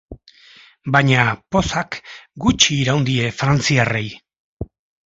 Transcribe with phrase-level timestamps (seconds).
[0.95, 1.25] Baina
[1.57, 1.99] pozak
[2.47, 4.07] gutxi iraun die frantziarrei.